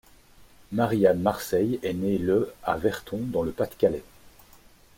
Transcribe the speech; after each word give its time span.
Marie-Anne 0.71 1.19
Marseille 1.21 1.77
est 1.83 1.93
née 1.93 2.17
le 2.17 2.51
à 2.63 2.75
Verton 2.75 3.19
dans 3.21 3.43
le 3.43 3.51
Pas-de-Calais. 3.51 4.01